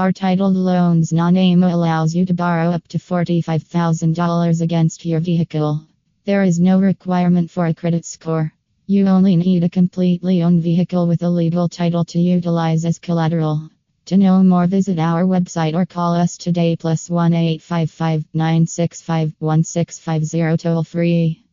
[0.00, 5.86] Car titled loans Nanaimo allows you to borrow up to $45,000 against your vehicle.
[6.24, 8.50] There is no requirement for a credit score.
[8.86, 13.68] You only need a completely owned vehicle with a legal title to utilize as collateral.
[14.06, 20.56] To know more, visit our website or call us today plus 1 855 965 1650
[20.56, 21.44] toll free.